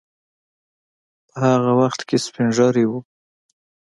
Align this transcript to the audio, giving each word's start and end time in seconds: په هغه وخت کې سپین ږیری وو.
په 1.29 1.35
هغه 1.51 1.71
وخت 1.81 1.99
کې 2.07 2.17
سپین 2.25 2.47
ږیری 2.57 2.85
وو. 2.87 2.99